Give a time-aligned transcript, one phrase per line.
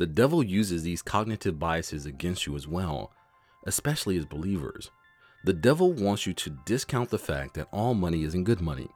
[0.00, 3.12] the devil uses these cognitive biases against you as well,
[3.66, 4.90] especially as believers.
[5.44, 8.88] The devil wants you to discount the fact that all money isn't good money.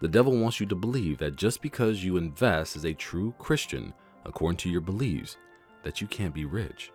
[0.00, 3.94] The devil wants you to believe that just because you invest as a true Christian,
[4.24, 5.36] according to your beliefs,
[5.84, 6.90] that you can't be rich.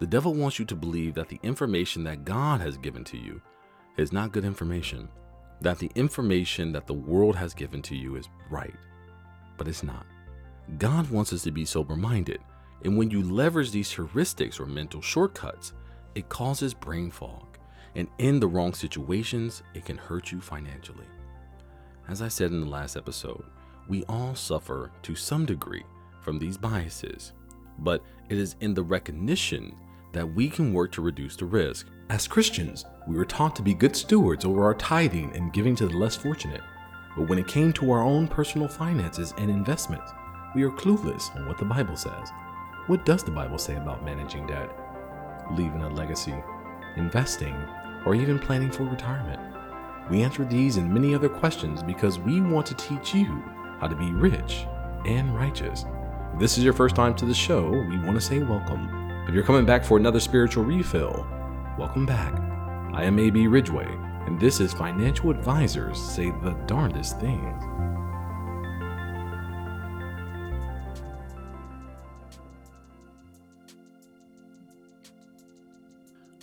[0.00, 3.40] The devil wants you to believe that the information that God has given to you
[3.98, 5.08] is not good information,
[5.60, 8.74] that the information that the world has given to you is right,
[9.56, 10.06] but it's not.
[10.78, 12.40] God wants us to be sober minded,
[12.84, 15.72] and when you leverage these heuristics or mental shortcuts,
[16.14, 17.58] it causes brain fog,
[17.94, 21.06] and in the wrong situations, it can hurt you financially.
[22.08, 23.44] As I said in the last episode,
[23.88, 25.84] we all suffer to some degree
[26.20, 27.32] from these biases,
[27.78, 29.74] but it is in the recognition
[30.12, 31.86] that we can work to reduce the risk.
[32.08, 35.86] As Christians, we were taught to be good stewards over our tithing and giving to
[35.86, 36.62] the less fortunate.
[37.16, 40.10] But when it came to our own personal finances and investments,
[40.54, 42.30] we are clueless on what the Bible says.
[42.90, 44.68] What does the Bible say about managing debt,
[45.52, 46.34] leaving a legacy,
[46.96, 47.54] investing,
[48.04, 49.40] or even planning for retirement?
[50.10, 53.44] We answer these and many other questions because we want to teach you
[53.78, 54.66] how to be rich
[55.06, 55.84] and righteous.
[56.32, 58.88] If this is your first time to the show, we want to say welcome.
[59.28, 61.24] If you're coming back for another spiritual refill,
[61.78, 62.34] welcome back.
[62.92, 63.86] I am AB Ridgeway,
[64.26, 67.62] and this is Financial Advisors Say the Darndest Things.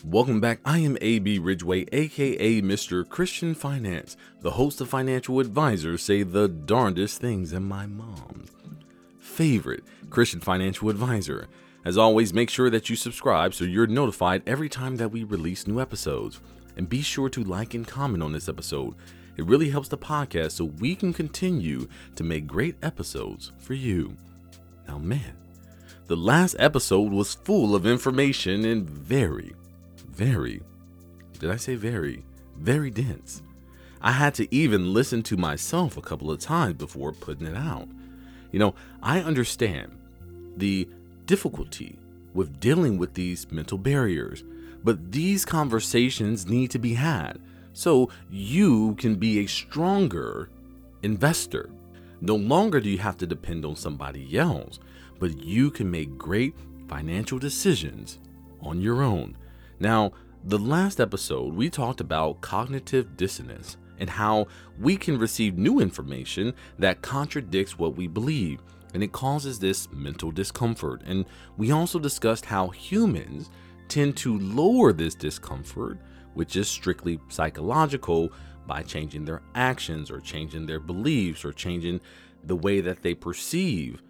[0.09, 0.61] Welcome back.
[0.63, 3.07] I am AB Ridgeway, aka Mr.
[3.07, 8.51] Christian Finance, the host of Financial Advisors Say the Darndest Things, and my mom's
[9.19, 11.49] favorite Christian financial advisor.
[11.83, 15.67] As always, make sure that you subscribe so you're notified every time that we release
[15.67, 16.39] new episodes.
[16.77, 18.95] And be sure to like and comment on this episode.
[19.35, 24.15] It really helps the podcast so we can continue to make great episodes for you.
[24.87, 25.35] Now, man,
[26.05, 29.53] the last episode was full of information and very,
[30.17, 30.61] very,
[31.39, 32.25] did I say very,
[32.57, 33.43] very dense.
[34.01, 37.87] I had to even listen to myself a couple of times before putting it out.
[38.51, 39.95] You know, I understand
[40.57, 40.89] the
[41.25, 41.99] difficulty
[42.33, 44.43] with dealing with these mental barriers,
[44.83, 47.39] but these conversations need to be had
[47.73, 50.49] so you can be a stronger
[51.03, 51.69] investor.
[52.21, 54.79] No longer do you have to depend on somebody else,
[55.19, 56.55] but you can make great
[56.87, 58.17] financial decisions
[58.61, 59.37] on your own.
[59.79, 60.11] Now,
[60.43, 64.47] the last episode, we talked about cognitive dissonance and how
[64.79, 68.59] we can receive new information that contradicts what we believe,
[68.93, 71.01] and it causes this mental discomfort.
[71.05, 71.25] And
[71.57, 73.49] we also discussed how humans
[73.87, 75.99] tend to lower this discomfort,
[76.33, 78.31] which is strictly psychological,
[78.67, 82.01] by changing their actions or changing their beliefs or changing
[82.43, 84.01] the way that they perceive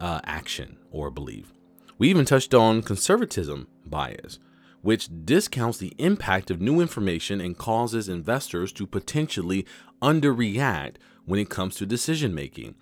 [0.00, 1.52] uh, action or belief.
[1.98, 4.38] We even touched on conservatism bias,
[4.86, 9.66] which discounts the impact of new information and causes investors to potentially
[10.00, 12.72] underreact when it comes to decision making.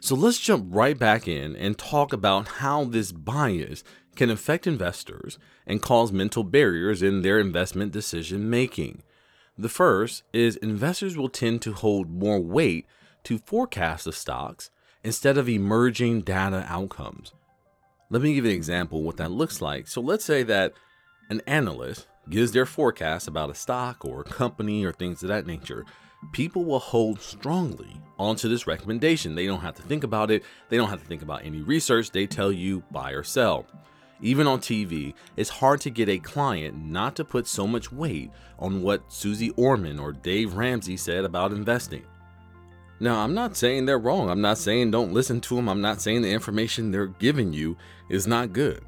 [0.00, 3.84] So let's jump right back in and talk about how this bias
[4.16, 9.02] can affect investors and cause mental barriers in their investment decision making.
[9.58, 12.86] The first is investors will tend to hold more weight
[13.24, 14.70] to forecast the stocks
[15.02, 17.34] instead of emerging data outcomes.
[18.08, 19.88] Let me give you an example what that looks like.
[19.88, 20.72] So let's say that
[21.30, 25.46] an analyst gives their forecast about a stock or a company or things of that
[25.46, 25.84] nature,
[26.32, 29.34] people will hold strongly onto this recommendation.
[29.34, 32.10] They don't have to think about it, they don't have to think about any research.
[32.10, 33.66] They tell you buy or sell.
[34.20, 38.30] Even on TV, it's hard to get a client not to put so much weight
[38.58, 42.04] on what Suze Orman or Dave Ramsey said about investing.
[43.00, 44.30] Now, I'm not saying they're wrong.
[44.30, 45.68] I'm not saying don't listen to them.
[45.68, 47.76] I'm not saying the information they're giving you
[48.08, 48.82] is not good.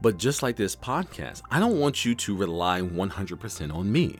[0.00, 4.16] But just like this podcast, I don't want you to rely 100% on me.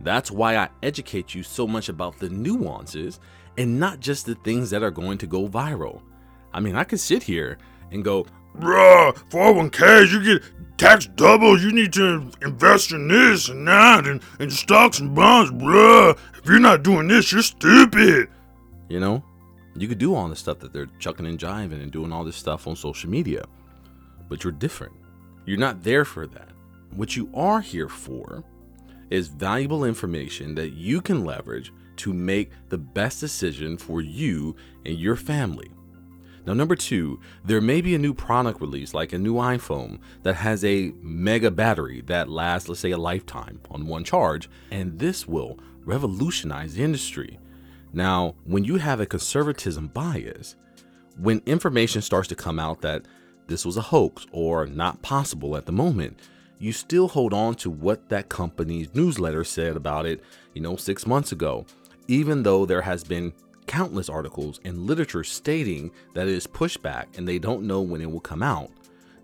[0.00, 3.20] That's why I educate you so much about the nuances
[3.56, 6.02] and not just the things that are going to go viral.
[6.52, 7.58] I mean, I could sit here
[7.90, 8.26] and go,
[8.58, 10.42] Bruh, 401ks, you get
[10.78, 11.58] tax double.
[11.58, 16.16] You need to invest in this and that and, and stocks and bonds, bruh.
[16.38, 18.28] If you're not doing this, you're stupid.
[18.88, 19.24] You know,
[19.74, 22.36] you could do all the stuff that they're chucking and jiving and doing all this
[22.36, 23.44] stuff on social media,
[24.28, 24.94] but you're different.
[25.46, 26.50] You're not there for that.
[26.94, 28.44] What you are here for
[29.10, 34.98] is valuable information that you can leverage to make the best decision for you and
[34.98, 35.70] your family.
[36.46, 40.34] Now, number two, there may be a new product release like a new iPhone that
[40.34, 45.26] has a mega battery that lasts, let's say, a lifetime on one charge, and this
[45.26, 47.38] will revolutionize the industry.
[47.92, 50.56] Now, when you have a conservatism bias,
[51.16, 53.06] when information starts to come out that
[53.46, 56.18] this was a hoax or not possible at the moment,
[56.58, 60.22] you still hold on to what that company's newsletter said about it,
[60.54, 61.66] you know, six months ago,
[62.08, 63.32] even though there has been
[63.66, 68.10] countless articles and literature stating that it is pushback and they don't know when it
[68.10, 68.70] will come out.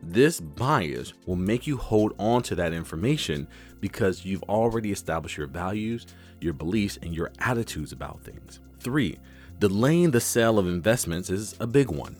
[0.03, 3.47] This bias will make you hold on to that information
[3.81, 6.07] because you've already established your values,
[6.41, 8.61] your beliefs, and your attitudes about things.
[8.81, 9.19] Three,
[9.59, 12.17] delaying the sale of investments is a big one.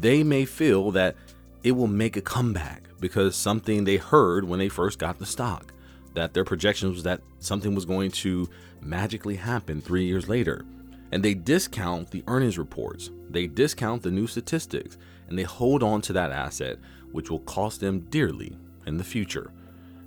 [0.00, 1.16] They may feel that
[1.62, 5.72] it will make a comeback because something they heard when they first got the stock,
[6.14, 8.48] that their projections was that something was going to
[8.80, 10.64] magically happen three years later.
[11.10, 14.96] And they discount the earnings reports, they discount the new statistics,
[15.28, 16.78] and they hold on to that asset,
[17.12, 18.56] which will cost them dearly
[18.86, 19.50] in the future.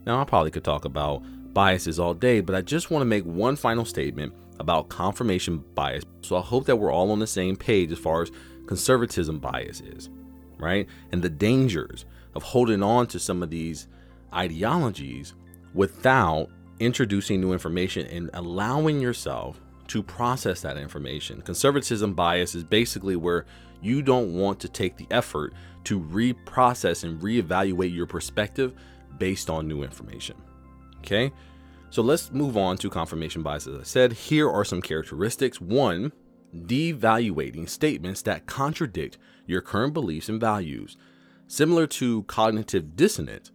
[0.06, 1.24] Now, I probably could talk about
[1.54, 6.04] biases all day, but I just want to make one final statement about confirmation bias.
[6.22, 8.32] So I hope that we're all on the same page as far as
[8.68, 10.10] conservatism bias is,
[10.58, 10.88] right?
[11.12, 13.88] And the dangers of holding on to some of these
[14.34, 15.34] ideologies
[15.74, 21.42] without introducing new information and allowing yourself to process that information.
[21.42, 23.46] Conservatism bias is basically where
[23.82, 25.54] you don't want to take the effort
[25.84, 28.74] to reprocess and reevaluate your perspective
[29.20, 30.36] based on new information.
[31.00, 31.32] Okay?
[31.92, 33.68] So let's move on to confirmation bias.
[33.68, 35.62] As I said, here are some characteristics.
[35.62, 36.12] One,
[36.56, 40.98] devaluating statements that contradict your current beliefs and values,
[41.48, 43.52] similar to cognitive dissonance.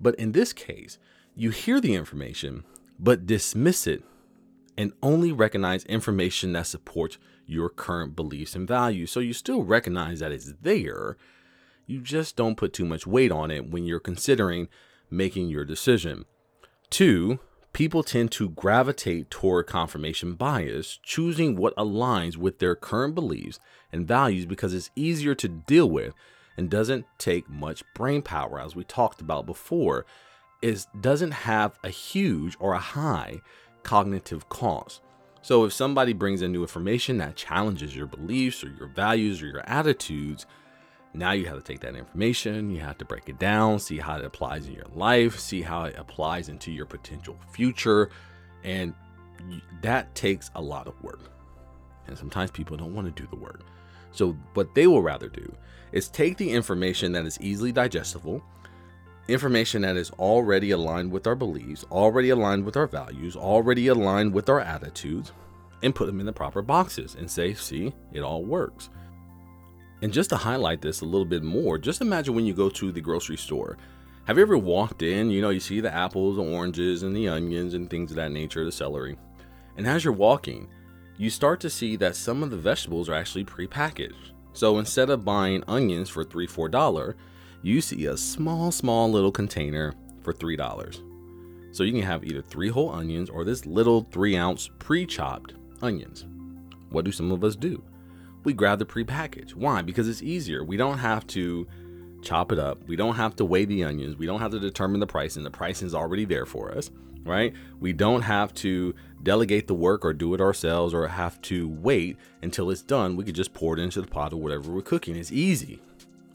[0.00, 0.98] But in this case,
[1.34, 2.64] you hear the information
[2.98, 4.02] but dismiss it
[4.78, 9.10] and only recognize information that supports your current beliefs and values.
[9.10, 11.16] So you still recognize that it's there.
[11.86, 14.68] You just don't put too much weight on it when you're considering
[15.10, 16.24] making your decision.
[16.90, 17.38] Two,
[17.76, 23.60] people tend to gravitate toward confirmation bias, choosing what aligns with their current beliefs
[23.92, 26.14] and values because it's easier to deal with
[26.56, 30.06] and doesn't take much brain power, as we talked about before.
[30.62, 33.42] It doesn't have a huge or a high
[33.82, 35.02] cognitive cost.
[35.42, 39.48] So if somebody brings in new information that challenges your beliefs or your values or
[39.48, 40.46] your attitudes,
[41.16, 44.18] now you have to take that information, you have to break it down, see how
[44.18, 48.10] it applies in your life, see how it applies into your potential future,
[48.64, 48.94] and
[49.82, 51.20] that takes a lot of work.
[52.06, 53.62] And sometimes people don't want to do the work.
[54.12, 55.52] So what they will rather do
[55.92, 58.42] is take the information that is easily digestible,
[59.28, 64.32] information that is already aligned with our beliefs, already aligned with our values, already aligned
[64.32, 65.32] with our attitudes,
[65.82, 68.88] and put them in the proper boxes and say, see, it all works.
[70.06, 72.92] And just to highlight this a little bit more, just imagine when you go to
[72.92, 73.76] the grocery store.
[74.26, 75.32] Have you ever walked in?
[75.32, 78.30] You know, you see the apples, the oranges, and the onions and things of that
[78.30, 79.18] nature, the celery.
[79.76, 80.68] And as you're walking,
[81.18, 84.30] you start to see that some of the vegetables are actually prepackaged.
[84.52, 87.16] So instead of buying onions for three, four dollar,
[87.62, 89.92] you see a small, small little container
[90.22, 91.02] for $3.
[91.72, 95.54] So you can have either three whole onions or this little three ounce pre chopped
[95.82, 96.26] onions.
[96.90, 97.82] What do some of us do?
[98.46, 99.56] We grab the pre-packaged.
[99.56, 99.82] Why?
[99.82, 100.62] Because it's easier.
[100.62, 101.66] We don't have to
[102.22, 102.78] chop it up.
[102.86, 104.16] We don't have to weigh the onions.
[104.16, 106.92] We don't have to determine the price, and the pricing is already there for us,
[107.24, 107.52] right?
[107.80, 108.94] We don't have to
[109.24, 113.16] delegate the work or do it ourselves or have to wait until it's done.
[113.16, 115.16] We could just pour it into the pot or whatever we're cooking.
[115.16, 115.80] It's easy.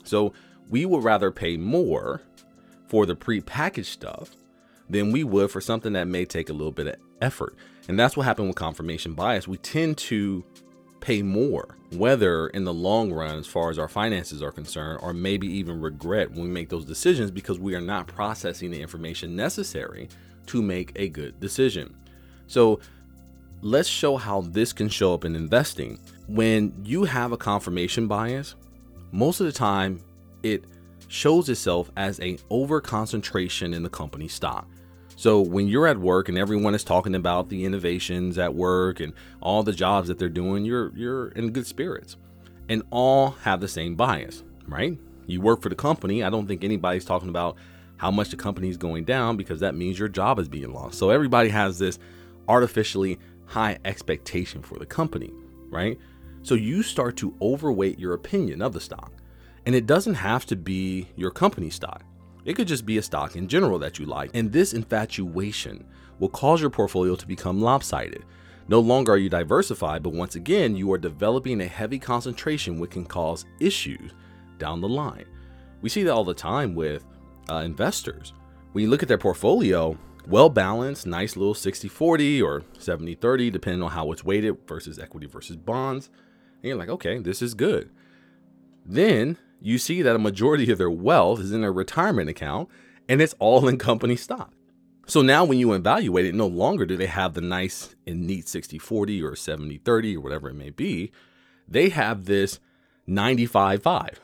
[0.03, 0.33] So
[0.69, 2.21] we would rather pay more
[2.87, 4.31] for the pre-packaged stuff
[4.89, 7.55] than we would for something that may take a little bit of effort.
[7.87, 9.47] And that's what happened with confirmation bias.
[9.47, 10.43] We tend to
[11.01, 15.13] pay more, whether in the long run, as far as our finances are concerned, or
[15.13, 19.35] maybe even regret when we make those decisions because we are not processing the information
[19.35, 20.07] necessary
[20.45, 21.95] to make a good decision.
[22.47, 22.79] So,
[23.61, 25.99] let's show how this can show up in investing.
[26.27, 28.55] When you have a confirmation bias,
[29.11, 30.01] most of the time
[30.43, 30.63] it
[31.07, 34.67] shows itself as a over concentration in the company stock.
[35.21, 39.13] So when you're at work and everyone is talking about the innovations at work and
[39.39, 42.17] all the jobs that they're doing, you're you're in good spirits.
[42.69, 44.97] And all have the same bias, right?
[45.27, 46.23] You work for the company.
[46.23, 47.57] I don't think anybody's talking about
[47.97, 50.97] how much the company is going down because that means your job is being lost.
[50.97, 51.99] So everybody has this
[52.47, 55.31] artificially high expectation for the company,
[55.69, 55.99] right?
[56.41, 59.11] So you start to overweight your opinion of the stock.
[59.67, 62.01] And it doesn't have to be your company stock.
[62.45, 64.31] It could just be a stock in general that you like.
[64.33, 65.85] And this infatuation
[66.19, 68.25] will cause your portfolio to become lopsided.
[68.67, 72.91] No longer are you diversified, but once again, you are developing a heavy concentration which
[72.91, 74.13] can cause issues
[74.57, 75.25] down the line.
[75.81, 77.05] We see that all the time with
[77.49, 78.33] uh, investors.
[78.71, 83.49] When you look at their portfolio, well balanced, nice little 60 40 or 70 30,
[83.49, 86.09] depending on how it's weighted versus equity versus bonds.
[86.61, 87.89] And you're like, okay, this is good.
[88.85, 92.67] Then you see that a majority of their wealth is in their retirement account
[93.07, 94.53] and it's all in company stock.
[95.05, 98.47] So now when you evaluate it, no longer do they have the nice and neat
[98.47, 101.11] 60 40 or 70 30 or whatever it may be.
[101.67, 102.59] They have this
[103.07, 104.19] 95 5,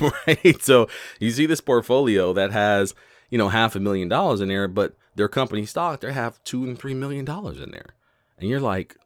[0.00, 0.62] right?
[0.62, 2.94] So you see this portfolio that has,
[3.30, 6.64] you know, half a million dollars in there, but their company stock, they have two
[6.64, 7.94] and three million dollars in there.
[8.38, 8.96] And you're like,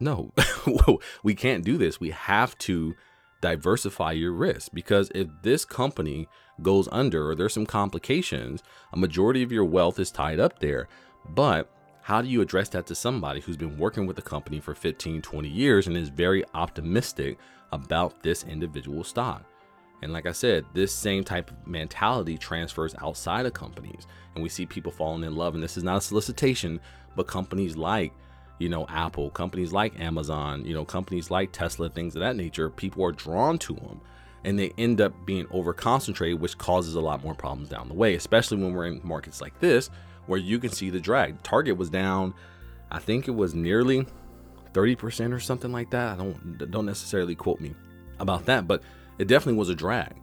[0.00, 0.32] no,
[1.22, 2.00] we can't do this.
[2.00, 2.94] We have to
[3.44, 6.26] diversify your risk because if this company
[6.62, 8.62] goes under or there's some complications,
[8.94, 10.88] a majority of your wealth is tied up there.
[11.28, 11.70] But
[12.00, 15.20] how do you address that to somebody who's been working with the company for 15,
[15.20, 17.36] 20 years and is very optimistic
[17.70, 19.44] about this individual stock?
[20.00, 24.06] And like I said, this same type of mentality transfers outside of companies.
[24.34, 25.54] And we see people falling in love.
[25.54, 26.80] And this is not a solicitation,
[27.14, 28.14] but companies like,
[28.58, 32.70] you know, Apple, companies like Amazon, you know, companies like Tesla, things of that nature,
[32.70, 34.00] people are drawn to them
[34.44, 37.94] and they end up being over concentrated, which causes a lot more problems down the
[37.94, 39.90] way, especially when we're in markets like this,
[40.26, 41.42] where you can see the drag.
[41.42, 42.34] Target was down,
[42.90, 44.06] I think it was nearly
[44.72, 46.14] 30% or something like that.
[46.14, 47.74] I don't don't necessarily quote me
[48.18, 48.82] about that, but
[49.18, 50.14] it definitely was a drag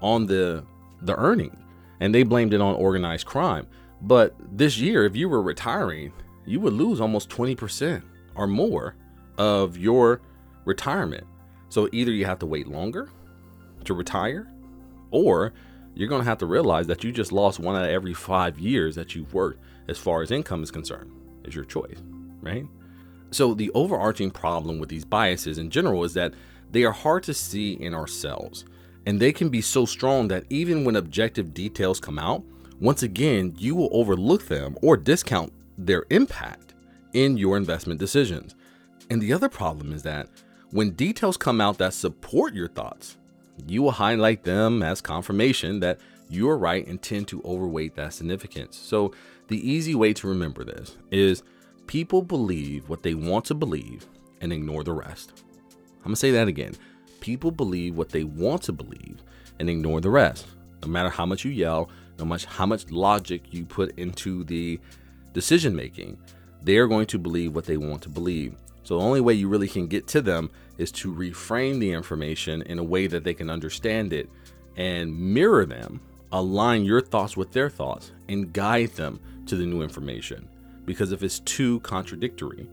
[0.00, 0.64] on the
[1.02, 1.56] the earning.
[2.00, 3.66] And they blamed it on organized crime.
[4.00, 6.12] But this year, if you were retiring,
[6.48, 8.02] you would lose almost 20%
[8.34, 8.94] or more
[9.36, 10.20] of your
[10.64, 11.24] retirement.
[11.68, 13.10] So either you have to wait longer
[13.84, 14.50] to retire,
[15.10, 15.52] or
[15.94, 18.58] you're going to have to realize that you just lost one out of every five
[18.58, 21.10] years that you've worked as far as income is concerned.
[21.44, 22.02] Is your choice,
[22.40, 22.64] right?
[23.30, 26.34] So, the overarching problem with these biases in general is that
[26.70, 28.64] they are hard to see in ourselves,
[29.06, 32.42] and they can be so strong that even when objective details come out,
[32.80, 36.74] once again, you will overlook them or discount their impact
[37.12, 38.54] in your investment decisions.
[39.08, 40.28] And the other problem is that
[40.70, 43.16] when details come out that support your thoughts,
[43.66, 48.76] you will highlight them as confirmation that you're right and tend to overweight that significance.
[48.76, 49.12] So,
[49.48, 51.42] the easy way to remember this is
[51.86, 54.06] people believe what they want to believe
[54.42, 55.42] and ignore the rest.
[55.98, 56.74] I'm gonna say that again.
[57.20, 59.22] People believe what they want to believe
[59.58, 60.46] and ignore the rest.
[60.82, 64.78] No matter how much you yell, no matter how much logic you put into the
[65.32, 66.18] decision making,
[66.62, 68.54] they are going to believe what they want to believe.
[68.82, 72.62] So the only way you really can get to them is to reframe the information
[72.62, 74.30] in a way that they can understand it
[74.76, 76.00] and mirror them,
[76.32, 80.48] align your thoughts with their thoughts, and guide them to the new information.
[80.84, 82.68] Because if it's too contradictory,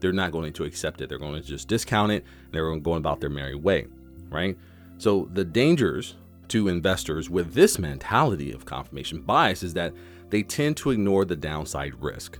[0.00, 1.08] they're not going to accept it.
[1.08, 2.24] They're going to just discount it.
[2.44, 3.86] and they're going to go about their merry way,
[4.28, 4.58] right?
[4.98, 6.16] So the dangers
[6.48, 9.94] to investors with this mentality of confirmation bias is that
[10.30, 12.38] they tend to ignore the downside risk.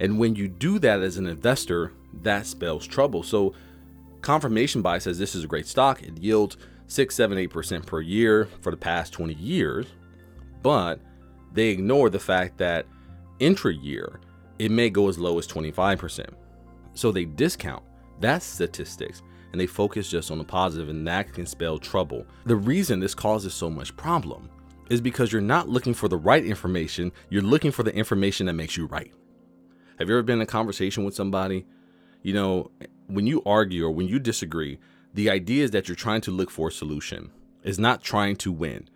[0.00, 3.22] And when you do that as an investor, that spells trouble.
[3.22, 3.54] So
[4.20, 6.02] confirmation bias says this is a great stock.
[6.02, 9.86] It yields six, seven, eight percent per year for the past 20 years,
[10.62, 11.00] but
[11.52, 12.86] they ignore the fact that
[13.38, 14.20] intra year
[14.58, 16.26] it may go as low as 25%.
[16.94, 17.82] So they discount
[18.20, 19.22] that statistics
[19.52, 22.26] and they focus just on the positive, and that can spell trouble.
[22.44, 24.50] The reason this causes so much problem
[24.90, 28.54] is because you're not looking for the right information, you're looking for the information that
[28.54, 29.12] makes you right.
[29.98, 31.66] Have you ever been in a conversation with somebody?
[32.22, 32.70] You know,
[33.06, 34.78] when you argue or when you disagree,
[35.12, 37.30] the idea is that you're trying to look for a solution,
[37.62, 38.88] is not trying to win.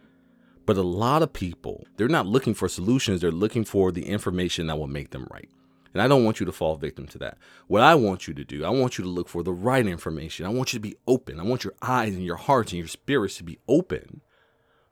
[0.66, 4.66] But a lot of people, they're not looking for solutions, they're looking for the information
[4.66, 5.49] that will make them right.
[5.95, 7.38] And I don't want you to fall victim to that.
[7.66, 10.45] What I want you to do, I want you to look for the right information.
[10.45, 11.40] I want you to be open.
[11.40, 14.21] I want your eyes and your hearts and your spirits to be open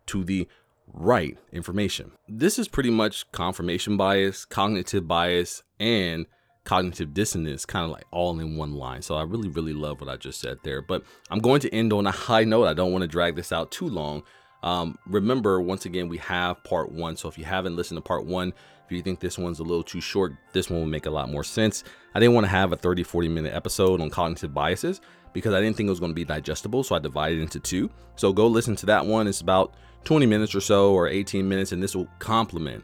[0.06, 0.48] to the
[0.92, 2.12] right information.
[2.28, 6.26] This is pretty much confirmation bias, cognitive bias, and
[6.64, 9.00] cognitive dissonance kind of like all in one line.
[9.00, 10.82] So I really, really love what I just said there.
[10.82, 12.66] But I'm going to end on a high note.
[12.66, 14.22] I don't want to drag this out too long.
[14.62, 17.16] Um, remember, once again, we have part one.
[17.16, 18.52] So if you haven't listened to part one,
[18.84, 21.30] if you think this one's a little too short, this one will make a lot
[21.30, 21.84] more sense.
[22.14, 25.00] I didn't want to have a 30, 40 minute episode on cognitive biases
[25.36, 26.82] because I didn't think it was going to be digestible.
[26.82, 27.90] So I divided it into two.
[28.14, 29.28] So go listen to that one.
[29.28, 29.74] It's about
[30.04, 32.82] 20 minutes or so, or 18 minutes, and this will complement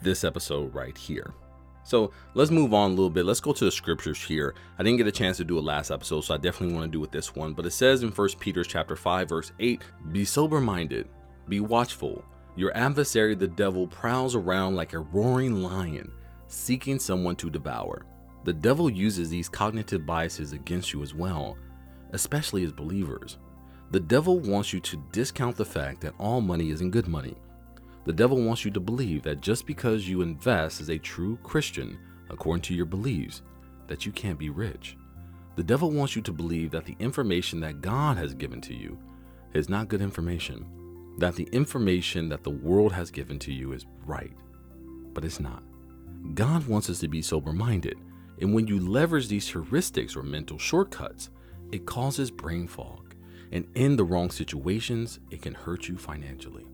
[0.00, 1.34] this episode right here.
[1.82, 3.24] So let's move on a little bit.
[3.24, 4.54] Let's go to the scriptures here.
[4.78, 6.96] I didn't get a chance to do it last episode, so I definitely want to
[6.96, 7.52] do it this one.
[7.52, 11.08] But it says in 1 Peter chapter 5, verse 8, be sober minded,
[11.48, 12.24] be watchful.
[12.54, 16.12] Your adversary, the devil, prowls around like a roaring lion,
[16.46, 18.06] seeking someone to devour.
[18.44, 21.56] The devil uses these cognitive biases against you as well,
[22.12, 23.38] especially as believers.
[23.90, 27.36] The devil wants you to discount the fact that all money isn't good money.
[28.04, 31.98] The devil wants you to believe that just because you invest as a true Christian,
[32.30, 33.42] according to your beliefs,
[33.86, 34.96] that you can't be rich.
[35.56, 38.98] The devil wants you to believe that the information that God has given to you
[39.54, 40.64] is not good information,
[41.18, 44.32] that the information that the world has given to you is right,
[45.14, 45.62] but it's not.
[46.34, 47.98] God wants us to be sober minded,
[48.40, 51.30] and when you leverage these heuristics or mental shortcuts,
[51.72, 53.14] it causes brain fog,
[53.52, 56.66] and in the wrong situations, it can hurt you financially.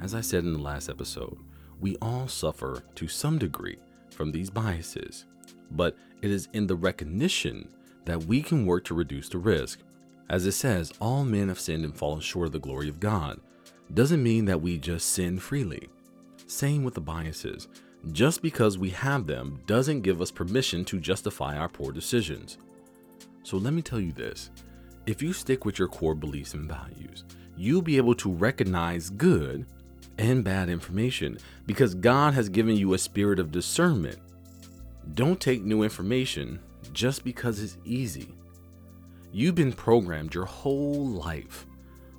[0.00, 1.38] As I said in the last episode,
[1.80, 3.78] we all suffer to some degree
[4.10, 5.26] from these biases,
[5.70, 7.68] but it is in the recognition
[8.04, 9.80] that we can work to reduce the risk.
[10.28, 13.40] As it says, all men have sinned and fallen short of the glory of God.
[13.92, 15.88] Doesn't mean that we just sin freely.
[16.46, 17.68] Same with the biases.
[18.12, 22.58] Just because we have them doesn't give us permission to justify our poor decisions.
[23.44, 24.50] So let me tell you this
[25.06, 27.24] if you stick with your core beliefs and values,
[27.56, 29.66] you'll be able to recognize good
[30.18, 34.18] and bad information because God has given you a spirit of discernment.
[35.12, 36.58] Don't take new information
[36.92, 38.34] just because it's easy.
[39.30, 41.66] You've been programmed your whole life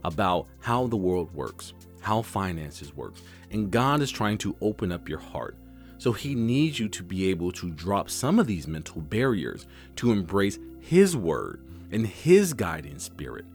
[0.03, 3.15] about how the world works, how finances work,
[3.49, 5.57] and God is trying to open up your heart.
[5.97, 9.65] So he needs you to be able to drop some of these mental barriers
[9.95, 11.61] to embrace his word
[11.91, 13.45] and his guiding spirit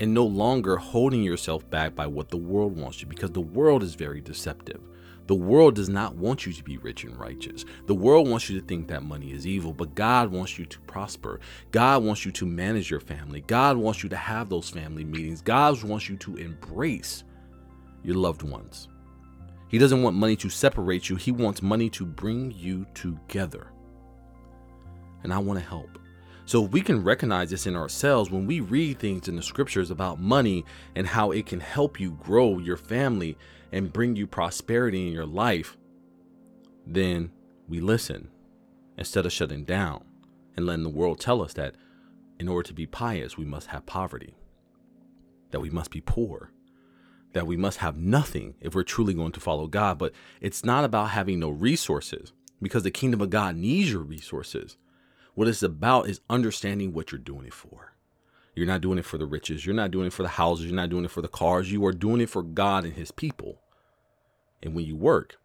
[0.00, 3.84] and no longer holding yourself back by what the world wants you because the world
[3.84, 4.80] is very deceptive.
[5.28, 7.64] The world does not want you to be rich and righteous.
[7.86, 10.80] The world wants you to think that money is evil, but God wants you to
[10.80, 11.38] prosper.
[11.70, 13.42] God wants you to manage your family.
[13.42, 15.42] God wants you to have those family meetings.
[15.42, 17.22] God wants you to embrace
[18.02, 18.88] your loved ones.
[19.68, 23.68] He doesn't want money to separate you, He wants money to bring you together.
[25.22, 26.00] And I want to help.
[26.46, 29.90] So if we can recognize this in ourselves when we read things in the scriptures
[29.90, 33.38] about money and how it can help you grow your family
[33.72, 35.76] and bring you prosperity in your life,
[36.86, 37.32] then
[37.66, 38.28] we listen
[38.98, 40.04] instead of shutting down
[40.56, 41.74] and letting the world tell us that
[42.38, 44.36] in order to be pious, we must have poverty,
[45.50, 46.50] that we must be poor,
[47.32, 49.98] that we must have nothing if we're truly going to follow God.
[49.98, 54.76] But it's not about having no resources because the kingdom of God needs your resources.
[55.34, 57.94] What it's about is understanding what you're doing it for.
[58.54, 59.66] You're not doing it for the riches.
[59.66, 60.66] You're not doing it for the houses.
[60.66, 61.72] You're not doing it for the cars.
[61.72, 63.58] You are doing it for God and His people.
[64.62, 65.36] And when you work,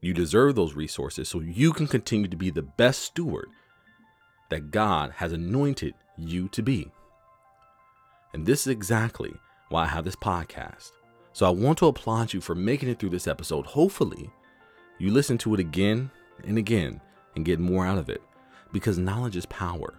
[0.00, 3.48] you deserve those resources so you can continue to be the best steward
[4.48, 6.90] that God has anointed you to be.
[8.32, 9.34] And this is exactly
[9.68, 10.92] why I have this podcast.
[11.32, 13.66] So I want to applaud you for making it through this episode.
[13.66, 14.30] Hopefully,
[14.98, 16.10] you listen to it again
[16.44, 17.00] and again
[17.36, 18.22] and get more out of it
[18.72, 19.94] because knowledge is power.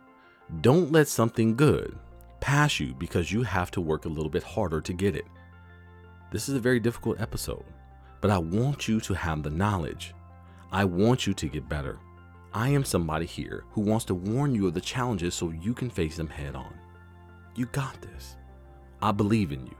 [0.61, 1.97] Don't let something good
[2.39, 5.25] pass you because you have to work a little bit harder to get it.
[6.31, 7.65] This is a very difficult episode,
[8.21, 10.13] but I want you to have the knowledge.
[10.71, 11.99] I want you to get better.
[12.53, 15.89] I am somebody here who wants to warn you of the challenges so you can
[15.89, 16.73] face them head on.
[17.55, 18.35] You got this.
[19.01, 19.75] I believe in you.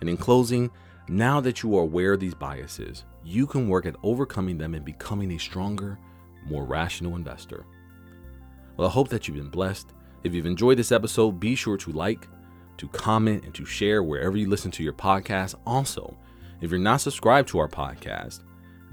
[0.00, 0.70] And in closing,
[1.08, 4.84] now that you are aware of these biases, you can work at overcoming them and
[4.84, 5.98] becoming a stronger,
[6.46, 7.64] more rational investor.
[8.78, 9.92] Well, I hope that you've been blessed.
[10.22, 12.28] If you've enjoyed this episode, be sure to like,
[12.76, 15.56] to comment, and to share wherever you listen to your podcast.
[15.66, 16.16] Also,
[16.60, 18.44] if you're not subscribed to our podcast,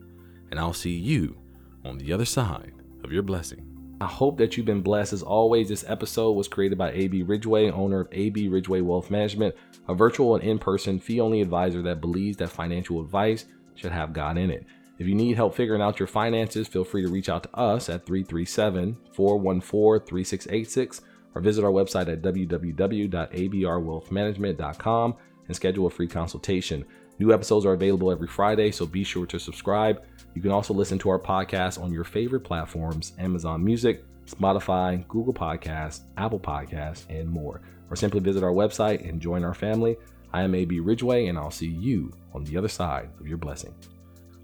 [0.51, 1.37] and I'll see you
[1.85, 2.72] on the other side
[3.05, 3.62] of your blessing.
[4.01, 5.12] I hope that you've been blessed.
[5.12, 9.55] As always, this episode was created by AB Ridgeway, owner of AB Ridgeway Wealth Management,
[9.87, 14.14] a virtual and in person fee only advisor that believes that financial advice should have
[14.14, 14.64] God in it.
[14.98, 17.90] If you need help figuring out your finances, feel free to reach out to us
[17.90, 21.03] at 337 414 3686
[21.35, 25.16] or visit our website at www.abrwealthmanagement.com
[25.49, 26.85] and schedule a free consultation.
[27.19, 30.05] New episodes are available every Friday, so be sure to subscribe.
[30.35, 35.35] You can also listen to our podcast on your favorite platforms Amazon Music, Spotify, Google
[35.35, 37.63] Podcasts, Apple Podcasts, and more.
[37.91, 39.97] Or simply visit our website and join our family.
[40.33, 43.75] I am AB Ridgeway, and I'll see you on the other side of your blessing.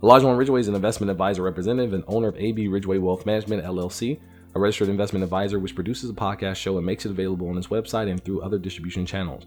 [0.03, 4.19] Elijah Ridgeway is an investment advisor representative and owner of AB Ridgeway Wealth Management, LLC,
[4.55, 7.69] a registered investment advisor which produces a podcast show and makes it available on its
[7.69, 9.47] website and through other distribution channels.